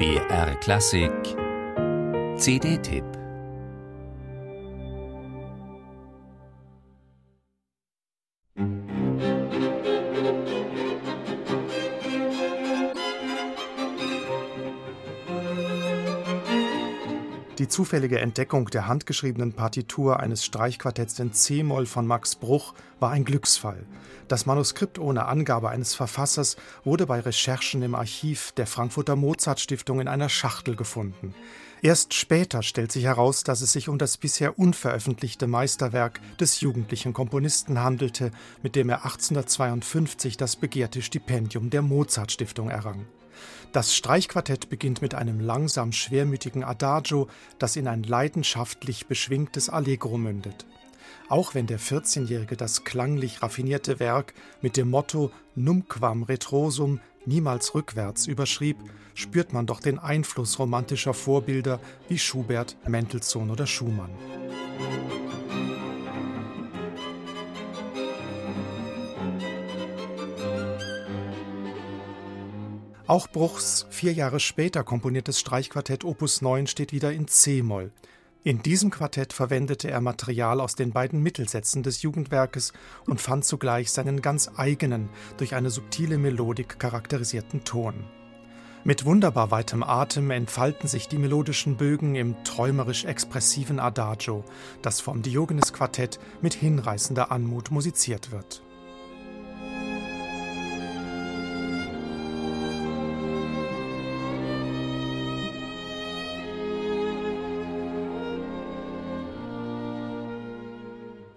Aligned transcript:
BR 0.00 0.54
Klassik. 0.62 1.36
CD-Tipp 2.38 3.19
Die 17.60 17.68
zufällige 17.68 18.20
Entdeckung 18.20 18.70
der 18.70 18.86
handgeschriebenen 18.86 19.52
Partitur 19.52 20.18
eines 20.18 20.46
Streichquartetts 20.46 21.18
in 21.18 21.34
C-Moll 21.34 21.84
von 21.84 22.06
Max 22.06 22.34
Bruch 22.34 22.72
war 23.00 23.10
ein 23.10 23.26
Glücksfall. 23.26 23.84
Das 24.28 24.46
Manuskript 24.46 24.98
ohne 24.98 25.26
Angabe 25.26 25.68
eines 25.68 25.94
Verfassers 25.94 26.56
wurde 26.84 27.04
bei 27.04 27.20
Recherchen 27.20 27.82
im 27.82 27.94
Archiv 27.94 28.52
der 28.52 28.66
Frankfurter 28.66 29.14
Mozart 29.14 29.60
Stiftung 29.60 30.00
in 30.00 30.08
einer 30.08 30.30
Schachtel 30.30 30.74
gefunden. 30.74 31.34
Erst 31.82 32.14
später 32.14 32.62
stellt 32.62 32.92
sich 32.92 33.04
heraus, 33.04 33.44
dass 33.44 33.60
es 33.60 33.72
sich 33.72 33.90
um 33.90 33.98
das 33.98 34.16
bisher 34.16 34.58
unveröffentlichte 34.58 35.46
Meisterwerk 35.46 36.22
des 36.38 36.62
jugendlichen 36.62 37.12
Komponisten 37.12 37.82
handelte, 37.82 38.30
mit 38.62 38.74
dem 38.74 38.88
er 38.88 39.04
1852 39.04 40.38
das 40.38 40.56
begehrte 40.56 41.02
Stipendium 41.02 41.68
der 41.68 41.82
Mozart 41.82 42.32
Stiftung 42.32 42.70
errang. 42.70 43.04
Das 43.72 43.94
Streichquartett 43.94 44.68
beginnt 44.68 45.02
mit 45.02 45.14
einem 45.14 45.40
langsam 45.40 45.92
schwermütigen 45.92 46.64
Adagio, 46.64 47.28
das 47.58 47.76
in 47.76 47.88
ein 47.88 48.02
leidenschaftlich 48.02 49.06
beschwingtes 49.06 49.68
Allegro 49.68 50.18
mündet. 50.18 50.66
Auch 51.28 51.54
wenn 51.54 51.66
der 51.66 51.78
14-Jährige 51.78 52.56
das 52.56 52.84
klanglich 52.84 53.42
raffinierte 53.42 54.00
Werk 54.00 54.34
mit 54.62 54.76
dem 54.76 54.90
Motto 54.90 55.30
Numquam 55.54 56.24
retrosum 56.24 57.00
niemals 57.24 57.74
rückwärts 57.74 58.26
überschrieb, 58.26 58.76
spürt 59.14 59.52
man 59.52 59.66
doch 59.66 59.80
den 59.80 59.98
Einfluss 59.98 60.58
romantischer 60.58 61.14
Vorbilder 61.14 61.80
wie 62.08 62.18
Schubert, 62.18 62.76
Mendelssohn 62.86 63.50
oder 63.50 63.66
Schumann. 63.66 64.10
Auch 73.10 73.26
Bruchs 73.26 73.86
vier 73.90 74.12
Jahre 74.12 74.38
später 74.38 74.84
komponiertes 74.84 75.40
Streichquartett 75.40 76.04
Opus 76.04 76.42
9 76.42 76.68
steht 76.68 76.92
wieder 76.92 77.12
in 77.12 77.26
C-Moll. 77.26 77.90
In 78.44 78.62
diesem 78.62 78.90
Quartett 78.92 79.32
verwendete 79.32 79.90
er 79.90 80.00
Material 80.00 80.60
aus 80.60 80.76
den 80.76 80.92
beiden 80.92 81.20
Mittelsätzen 81.20 81.82
des 81.82 82.02
Jugendwerkes 82.02 82.72
und 83.06 83.20
fand 83.20 83.44
zugleich 83.44 83.90
seinen 83.90 84.22
ganz 84.22 84.48
eigenen, 84.54 85.08
durch 85.38 85.56
eine 85.56 85.70
subtile 85.70 86.18
Melodik 86.18 86.78
charakterisierten 86.78 87.64
Ton. 87.64 88.04
Mit 88.84 89.04
wunderbar 89.04 89.50
weitem 89.50 89.82
Atem 89.82 90.30
entfalten 90.30 90.88
sich 90.88 91.08
die 91.08 91.18
melodischen 91.18 91.76
Bögen 91.76 92.14
im 92.14 92.36
träumerisch 92.44 93.06
expressiven 93.06 93.80
Adagio, 93.80 94.44
das 94.82 95.00
vom 95.00 95.22
Diogenes 95.22 95.72
Quartett 95.72 96.20
mit 96.42 96.54
hinreißender 96.54 97.32
Anmut 97.32 97.72
musiziert 97.72 98.30
wird. 98.30 98.62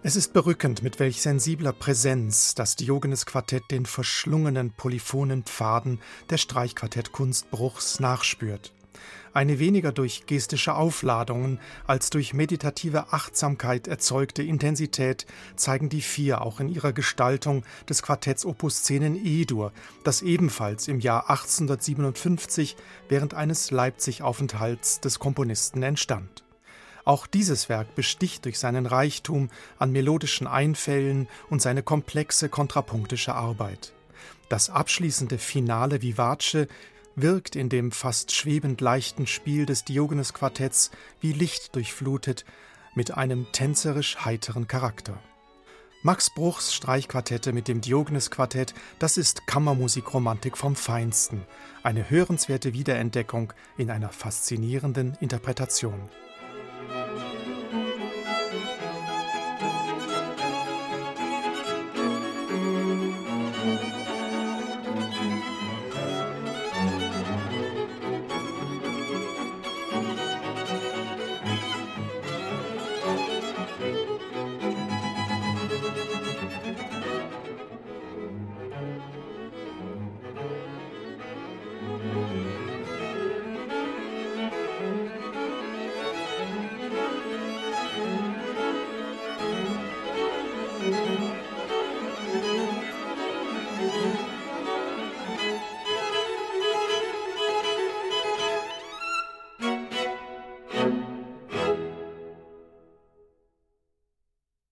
Es 0.06 0.18
ist 0.18 0.34
berückend, 0.34 0.84
mit 0.84 1.00
welch 1.00 1.22
sensibler 1.22 1.72
Präsenz 1.72 2.56
das 2.56 2.76
Diogenes 2.76 3.26
Quartett 3.26 3.72
den 3.72 3.86
verschlungenen 3.86 4.72
polyphonen 4.72 5.44
Pfaden 5.44 6.02
der 6.30 6.36
Streichquartettkunst 6.36 7.50
Bruchs 7.52 8.02
nachspürt. 8.02 8.74
Eine 9.34 9.60
weniger 9.60 9.94
durch 9.94 10.26
gestische 10.26 10.76
Aufladungen 10.76 11.58
als 11.88 12.10
durch 12.10 12.34
meditative 12.34 13.14
Achtsamkeit 13.14 13.88
erzeugte 13.88 14.44
Intensität 14.44 15.26
zeigen 15.56 15.88
die 15.88 16.02
vier 16.02 16.42
auch 16.42 16.60
in 16.60 16.68
ihrer 16.68 16.92
Gestaltung 16.92 17.64
des 17.88 18.04
Quartetts 18.04 18.46
Opus 18.46 18.84
10 18.84 19.04
in 19.04 19.26
E-Dur, 19.26 19.72
das 20.04 20.22
ebenfalls 20.22 20.90
im 20.90 21.00
Jahr 21.00 21.30
1857 21.30 22.76
während 23.08 23.36
eines 23.36 23.72
Leipzig-Aufenthalts 23.72 25.00
des 25.00 25.20
Komponisten 25.20 25.82
entstand. 25.82 26.43
Auch 27.06 27.28
dieses 27.28 27.68
Werk 27.68 27.96
besticht 27.96 28.46
durch 28.46 28.60
seinen 28.60 28.86
Reichtum 28.86 29.50
an 29.78 29.92
melodischen 29.92 30.48
Einfällen 30.48 31.28
und 31.50 31.62
seine 31.62 31.84
komplexe 31.84 32.48
kontrapunktische 32.48 33.36
Arbeit. 33.36 33.94
Das 34.50 34.70
abschließende 34.70 35.38
Finale 35.38 36.02
Vivace 36.02 36.68
wirkt 37.16 37.56
in 37.56 37.70
dem 37.70 37.92
fast 37.92 38.32
schwebend 38.32 38.82
leichten 38.82 39.28
Spiel 39.28 39.66
des 39.66 39.84
Diogenes 39.84 40.34
Quartetts 40.34 40.92
wie 41.20 41.34
Licht 41.34 41.76
durchflutet 41.76 42.46
mit 42.96 43.16
einem 43.18 43.52
tänzerisch 43.52 44.24
heiteren 44.24 44.68
Charakter. 44.68 45.20
Max 46.06 46.30
Bruchs 46.30 46.74
Streichquartette 46.74 47.54
mit 47.54 47.68
dem 47.68 47.80
Diogenes 47.80 48.30
Quartett, 48.30 48.74
das 49.00 49.18
ist 49.18 49.48
Kammermusikromantik 49.48 50.58
vom 50.58 50.76
Feinsten, 50.76 51.46
eine 51.82 52.10
hörenswerte 52.10 52.74
Wiederentdeckung 52.74 53.54
in 53.78 53.90
einer 53.90 54.10
faszinierenden 54.10 55.18
Interpretation. 55.22 56.10
Thank 56.90 57.18
you. 57.18 57.33